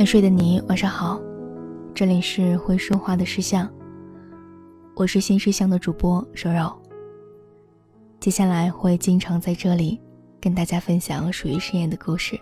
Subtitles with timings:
[0.00, 1.20] 安睡的你晚上好，
[1.94, 3.70] 这里是会说话的事项，
[4.96, 6.72] 我是新事项的主播柔柔。
[8.18, 10.00] 接下来会经常在这里
[10.40, 12.40] 跟大家分享属于深夜的故事，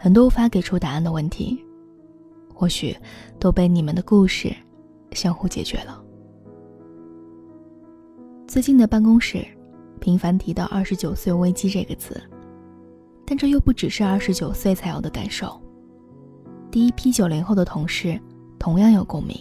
[0.00, 1.64] 很多无法给出答案的问题，
[2.52, 2.92] 或许
[3.38, 4.52] 都被你们的故事
[5.12, 6.02] 相互解决了。
[8.48, 9.46] 最近的办公室
[10.00, 12.20] 频繁提到“二十九岁危机”这个词，
[13.24, 15.56] 但这又不只是二十九岁才有的感受。
[16.70, 18.18] 第一批九零后的同事
[18.58, 19.36] 同样有共鸣。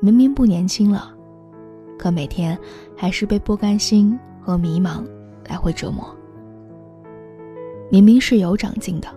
[0.00, 1.14] 明明不年轻了，
[1.96, 2.58] 可每天
[2.96, 5.04] 还是被不甘心和迷茫
[5.48, 6.04] 来回折磨。
[7.88, 9.08] 明明是有长进的，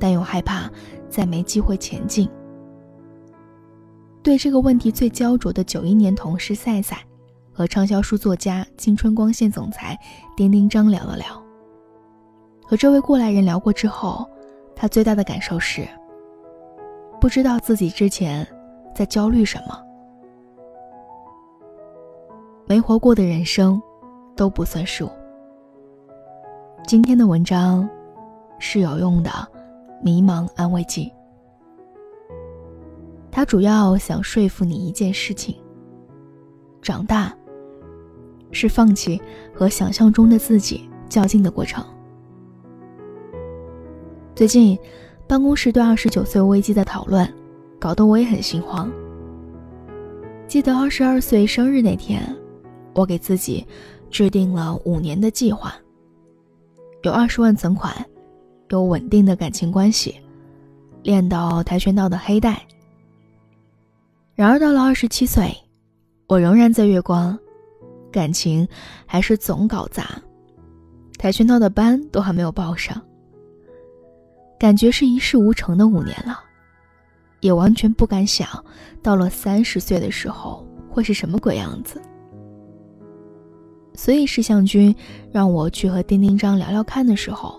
[0.00, 0.68] 但又害怕
[1.08, 2.28] 再没机会前进。
[4.22, 7.04] 对这个问题最焦灼的九一年同事赛赛，
[7.52, 9.96] 和畅销书作家、青春光线总裁
[10.36, 11.26] 丁丁张聊了聊。
[12.64, 14.28] 和这位过来人聊过之后，
[14.80, 15.86] 他最大的感受是：
[17.20, 18.46] 不知道自己之前
[18.94, 19.78] 在焦虑什么。
[22.64, 23.78] 没活过的人生，
[24.34, 25.10] 都不算数。
[26.86, 27.86] 今天的文章，
[28.58, 29.30] 是有用的
[30.02, 31.12] 迷茫安慰剂。
[33.30, 35.54] 他主要想说服你一件事情：
[36.80, 37.36] 长大
[38.50, 39.20] 是放弃
[39.54, 41.84] 和想象中的自己较劲的过程。
[44.40, 44.78] 最近，
[45.28, 47.30] 办公室对二十九岁危机的讨论，
[47.78, 48.90] 搞得我也很心慌。
[50.48, 52.22] 记得二十二岁生日那天，
[52.94, 53.62] 我给自己
[54.08, 55.74] 制定了五年的计划：
[57.02, 57.94] 有二十万存款，
[58.70, 60.18] 有稳定的感情关系，
[61.02, 62.62] 练到跆拳道的黑带。
[64.34, 65.54] 然而到了二十七岁，
[66.28, 67.38] 我仍然在月光，
[68.10, 68.66] 感情
[69.04, 70.18] 还是总搞砸，
[71.18, 72.98] 跆拳道的班都还没有报上。
[74.60, 76.38] 感觉是一事无成的五年了，
[77.40, 78.46] 也完全不敢想，
[79.02, 82.00] 到了三十岁的时候会是什么鬼样子。
[83.94, 84.94] 所以石向君
[85.32, 87.58] 让我去和丁丁张聊聊看的时候，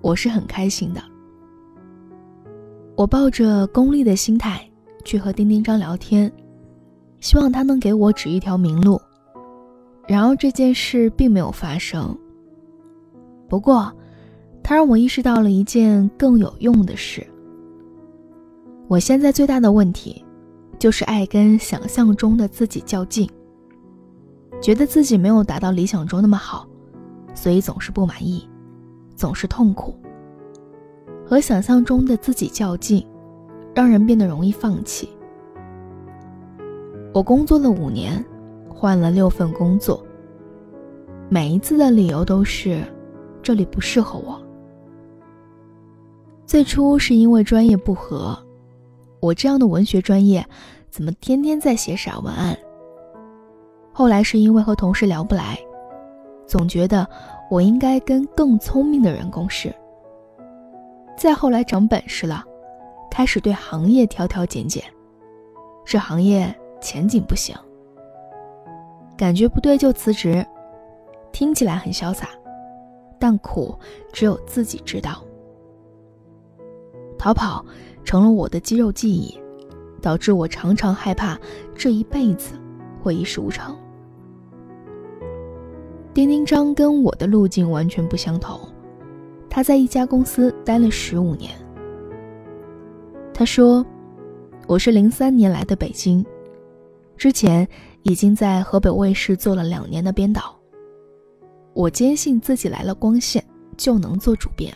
[0.00, 1.02] 我是很开心的。
[2.94, 4.64] 我抱着功利的心态。
[5.04, 6.28] 去和丁丁张聊天，
[7.20, 9.00] 希望他能给我指一条明路。
[10.08, 12.12] 然而这件事并没有发生。
[13.48, 13.96] 不过，
[14.68, 17.24] 他让我意识到了一件更有用的事。
[18.88, 20.24] 我现在最大的问题，
[20.76, 23.30] 就是爱跟想象中的自己较劲，
[24.60, 26.66] 觉得自己没有达到理想中那么好，
[27.32, 28.48] 所以总是不满意，
[29.14, 29.94] 总是痛苦。
[31.24, 33.06] 和想象中的自己较劲。
[33.72, 35.06] 让人变得容易放弃。
[37.12, 38.24] 我工作了五年，
[38.70, 40.02] 换了六份工作。
[41.28, 42.82] 每一次的理由都是，
[43.42, 44.40] 这里不适合我。
[46.46, 48.38] 最初是因为专业不合，
[49.20, 50.46] 我这样的文学专业，
[50.90, 52.56] 怎么天天在写傻文案？
[53.92, 55.58] 后来是因为和同事聊不来，
[56.46, 57.06] 总觉得
[57.50, 59.74] 我应该跟更聪明的人共事。
[61.16, 62.44] 再后来长本事了。
[63.08, 64.84] 开始对行业挑挑拣拣，
[65.86, 67.56] 这行业前景不行，
[69.16, 70.46] 感觉不对就辞职，
[71.32, 72.28] 听起来很潇洒，
[73.18, 73.74] 但苦
[74.12, 75.24] 只有自己知道。
[77.26, 77.66] 逃跑
[78.04, 79.36] 成了我的肌肉记忆，
[80.00, 81.36] 导致我常常害怕
[81.74, 82.54] 这一辈子
[83.02, 83.76] 会一事无成。
[86.14, 88.60] 丁丁张跟我的路径完全不相同，
[89.50, 91.50] 他在一家公司待了十五年。
[93.34, 93.84] 他说
[94.68, 96.24] ：“我是零三年来的北京，
[97.16, 97.66] 之前
[98.04, 100.56] 已经在河北卫视做了两年的编导。
[101.74, 103.44] 我坚信自己来了光线
[103.76, 104.72] 就能做主编。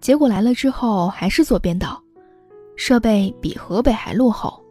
[0.00, 2.02] 结果来了之后还是做编导，
[2.76, 4.62] 设备比河北还落后，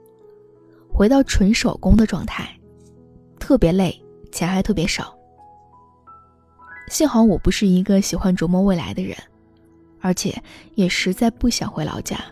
[0.91, 2.49] 回到纯手工的状态，
[3.39, 3.99] 特别累，
[4.31, 5.13] 钱还特别少。
[6.89, 9.15] 幸好我不是一个喜欢琢磨未来的人。”
[10.01, 10.39] 而且
[10.75, 12.23] 也实在不想回老家，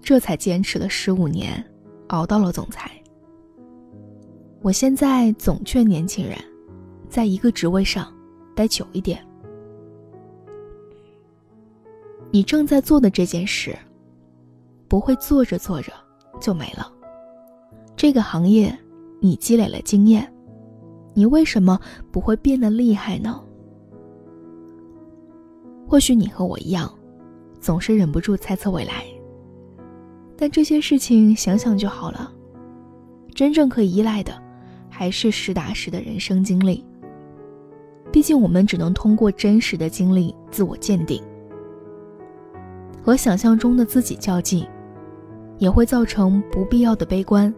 [0.00, 1.60] 这才坚持了十五年，
[2.06, 2.88] 熬到了总裁。
[4.62, 6.38] 我现在总劝年轻人，
[7.08, 8.14] 在一个职位上
[8.54, 9.26] 待久一点。
[12.30, 13.76] 你正在做的这件事，
[14.88, 15.92] 不会做着做着
[16.40, 16.90] 就没了。
[17.96, 18.76] 这个行业，
[19.20, 20.32] 你积累了经验，
[21.14, 21.78] 你为什么
[22.10, 23.42] 不会变得厉害呢？
[25.86, 26.92] 或许你和我一样。
[27.60, 29.04] 总是忍不住猜测未来，
[30.34, 32.32] 但这些事情想想就好了。
[33.34, 34.32] 真正可以依赖的，
[34.88, 36.82] 还是实打实的人生经历。
[38.10, 41.22] 毕竟我们只能通过真实的经历自我鉴定。
[43.02, 44.66] 和想象中的自己较劲，
[45.58, 47.52] 也会造成不必要的悲观。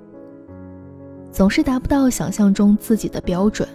[1.31, 3.69] 总是达不到想象中自己的标准，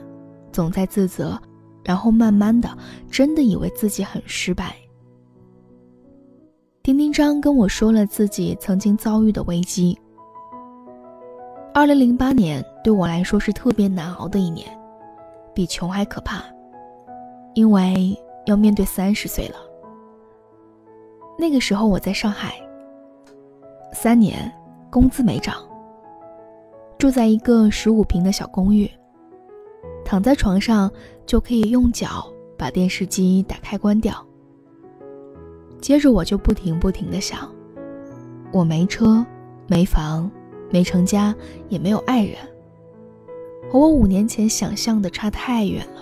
[0.52, 1.40] 总在自责，
[1.84, 2.70] 然后慢慢的
[3.10, 4.76] 真的以为自己很失败。
[6.84, 9.98] 丁丁张跟我说了自己曾经遭遇的危机。
[11.74, 14.68] 二零零八年对我来说是特别难熬的一年，
[15.54, 16.44] 比穷还可怕，
[17.56, 19.56] 因为要面对三十岁了。
[21.38, 22.56] 那个时候我在上海，
[23.94, 24.52] 三年
[24.90, 25.56] 工资没涨。
[26.98, 28.90] 住在一个十五平的小公寓，
[30.04, 30.92] 躺在床上
[31.28, 34.26] 就可以用脚把电视机打开关掉。
[35.80, 37.48] 接着我就不停不停的想，
[38.52, 39.24] 我没车，
[39.68, 40.30] 没房，
[40.72, 41.36] 没成家，
[41.70, 42.36] 也没有爱人，
[43.70, 46.02] 和我五年前想象的差太远了。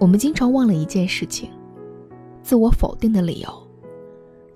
[0.00, 1.48] 我们经常忘了一件事情，
[2.50, 3.68] 自我否定的理由，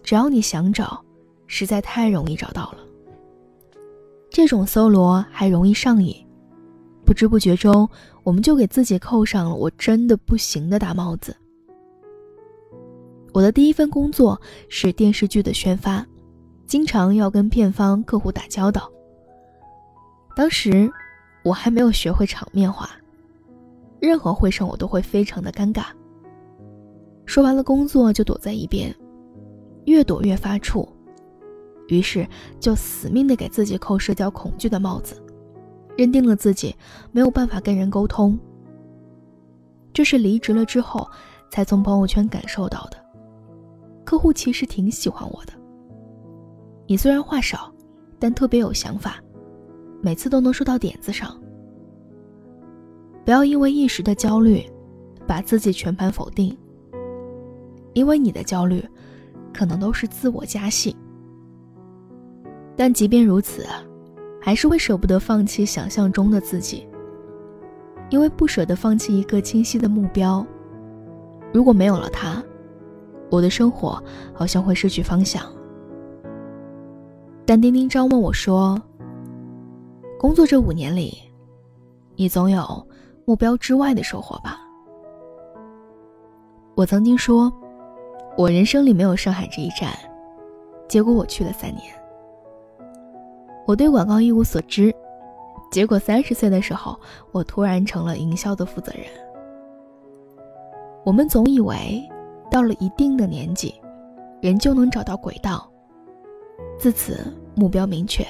[0.03, 1.01] 只要你想找，
[1.47, 2.79] 实在太容易找到了。
[4.29, 6.13] 这种搜罗还容易上瘾，
[7.07, 7.89] 不知不觉中，
[8.25, 11.37] 我们就给自己扣上了“我真的不行”的大帽子。
[13.33, 16.05] 我的第一份工作是电视剧的宣发，
[16.67, 18.91] 经常要跟片方客户打交道。
[20.35, 20.91] 当时
[21.45, 22.91] 我还没有学会场面话，
[24.01, 25.85] 任何会上我都会非常的尴尬。
[27.27, 28.95] 说完了工作就躲在一边，
[29.85, 30.89] 越躲越发怵。
[31.89, 32.27] 于是
[32.59, 35.23] 就死命的给自己扣社交恐惧的帽子，
[35.99, 36.75] 认定了自己
[37.13, 38.39] 没有办法跟人沟通。
[39.93, 41.09] 这是离职了之后
[41.51, 42.97] 才从朋友圈感受到的。
[44.05, 45.53] 客户其实挺喜欢我的，
[46.87, 47.73] 你虽然话少，
[48.19, 49.23] 但特别有想法，
[50.03, 51.39] 每次都能说到点子上。
[53.25, 54.63] 不要因为一时的焦虑，
[55.27, 56.57] 把自己全盘否定，
[57.95, 58.87] 因为你的焦虑，
[59.53, 60.95] 可能都是自我加戏。
[62.77, 63.65] 但即便如此，
[64.43, 66.87] 还是会舍不得放弃想象中的自己，
[68.11, 70.45] 因为不舍得放弃一个清晰的目标。
[71.53, 72.43] 如果没有了他，
[73.31, 74.03] 我的生活
[74.35, 75.43] 好像会失去方向。
[77.47, 78.81] 但丁丁张问我说
[80.19, 81.17] ：“工作这五年里，
[82.17, 82.87] 你总有
[83.25, 84.59] 目标之外的收获吧？”
[86.75, 87.53] 我曾经说，
[88.37, 89.97] 我人生里没有上海这一站，
[90.89, 91.85] 结果我去了三年。
[93.65, 94.93] 我对广告一无所知，
[95.71, 96.99] 结果三十岁的时候，
[97.31, 99.05] 我突然成了营销的负责人。
[101.05, 102.03] 我们总以为
[102.51, 103.73] 到了一定的年纪，
[104.41, 105.71] 人就能找到轨道，
[106.77, 108.27] 自此目标明确。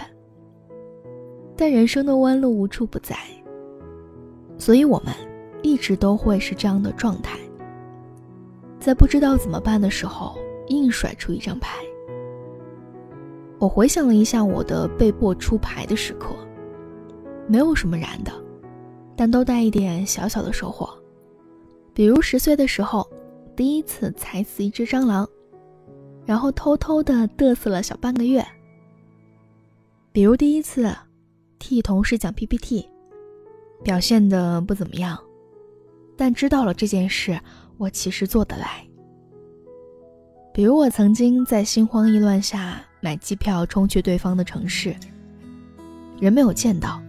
[1.56, 3.16] 但人生的弯路无处不在，
[4.58, 5.14] 所以我们
[5.62, 7.38] 一直都会是这样的状态，
[8.84, 10.36] 在不知道怎么办的时候，
[10.66, 11.78] 硬甩出一张牌。
[13.58, 16.36] 我回想了一下我的被迫出牌的时刻，
[17.48, 18.30] 没有什么燃的，
[19.16, 20.86] 但都带一点小小的收获。
[21.94, 23.08] 比如十岁的时候，
[23.56, 25.26] 第一次踩死一只蟑螂，
[26.26, 28.42] 然后偷偷的嘚瑟了小半个月；
[30.12, 30.94] 比如第一次
[31.58, 32.86] 替同事讲 PPT，
[33.82, 35.18] 表现的不怎么样，
[36.18, 37.40] 但知道了这件事，
[37.78, 38.86] 我其实做得来。
[40.52, 42.80] 比如我曾经在心慌意乱下。
[43.00, 44.96] 买机票冲去对方的城市，
[46.18, 47.02] 人没有见到，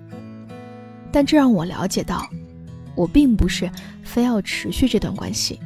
[1.09, 2.29] 但这让我了解到，
[2.95, 3.71] 我并不是
[4.03, 5.57] 非要持续这段关系。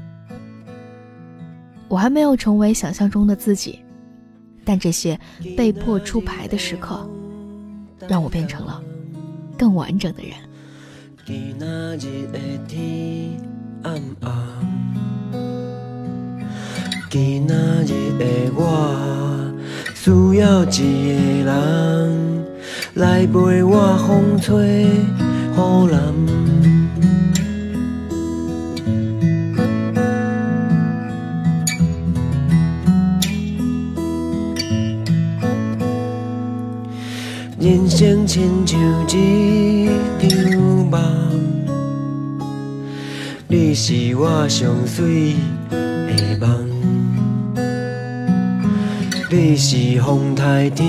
[1.87, 3.79] 我还没有成为想象中的自己，
[4.63, 5.19] 但这些
[5.57, 7.09] 被迫出牌的时刻，
[8.07, 8.83] 让我变成了
[9.57, 10.35] 更完整的人。
[13.83, 14.31] 暗暗，
[17.09, 17.55] 今仔
[17.85, 19.53] 日的我
[19.95, 22.45] 需要一个人
[22.95, 24.55] 来陪我风吹
[25.55, 25.57] 雨
[25.89, 25.97] 淋。
[37.61, 40.29] 人生亲像一场
[40.89, 41.28] 梦，
[43.69, 45.35] 你是我上水
[45.69, 46.67] 的梦。
[49.29, 50.87] 你是风台天，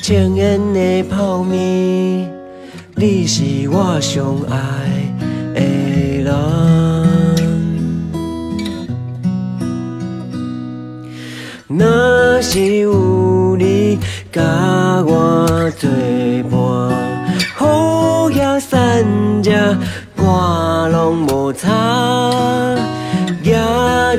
[0.00, 2.32] 青烟的泡面，
[2.94, 4.86] 你是我上爱
[5.52, 5.60] 的
[6.22, 6.32] 人。
[11.66, 13.98] 若是有你
[14.30, 14.40] 甲
[15.04, 15.90] 我作
[16.48, 17.09] 伴，
[20.30, 21.68] 我，拢无差，
[23.42, 23.58] 也。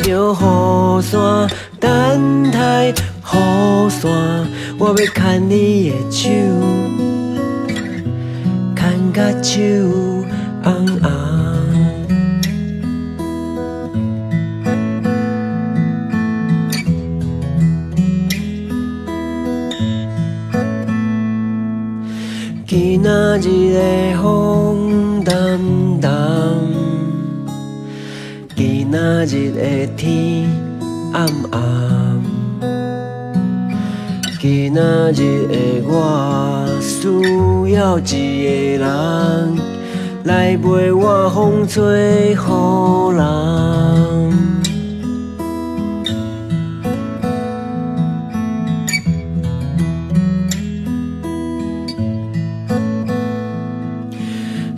[0.03, 1.47] 着雨伞，
[1.79, 2.93] 等待雨
[3.89, 4.09] 伞，
[4.79, 6.29] 我要牵你的手，
[8.75, 9.59] 牵甲手
[10.63, 11.11] 红红。
[22.65, 23.79] 今仔日的
[24.21, 25.59] 风淡淡，
[28.91, 30.45] 那日的天
[31.13, 32.21] 暗暗，
[34.37, 34.81] 今仔
[35.13, 39.57] 日的我需要一个人
[40.25, 42.35] 来陪我风吹雨
[43.15, 43.21] 淋。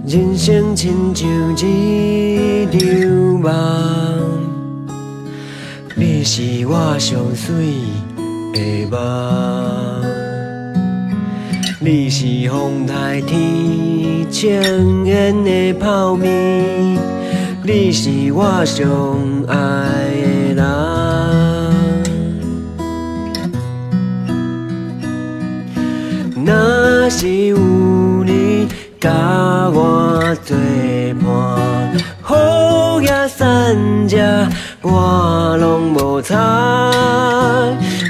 [0.06, 1.28] 人生亲像
[1.58, 2.80] 一场
[3.42, 3.93] 梦，
[6.76, 7.54] 我上水
[8.52, 8.98] 的梦，
[11.80, 16.98] 你是风台天青烟的泡面，
[17.64, 18.84] 你是我上
[19.48, 19.56] 爱
[20.56, 20.64] 的
[26.34, 27.56] 人，若是有
[28.26, 28.68] 你。
[29.00, 29.12] 甲
[29.74, 30.56] 我作
[31.22, 31.94] 伴，
[32.30, 34.03] 雨也散，
[34.84, 36.92] 我拢无差。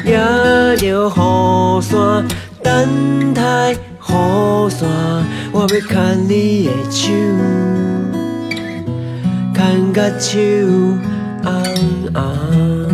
[0.04, 0.18] 也
[0.78, 2.26] 着雨伞，
[2.62, 3.78] 等待雨
[4.70, 4.90] 伞，
[5.54, 7.14] 我要牵你的手，
[9.56, 10.40] 牵甲手
[11.44, 11.54] 红
[12.14, 12.93] 红。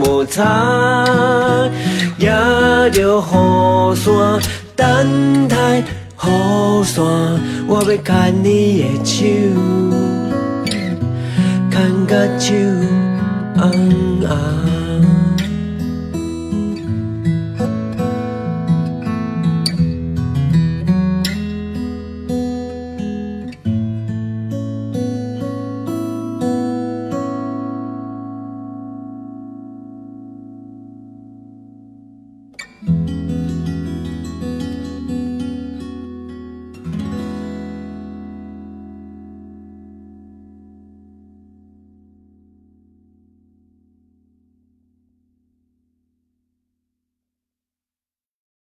[0.00, 1.04] 无差。
[2.18, 2.30] 也
[2.92, 4.12] 着雨伞，
[4.76, 5.84] 等待雨
[6.84, 7.04] 伞，
[7.66, 9.24] 我要牵你的手，
[11.70, 12.93] 牵甲手。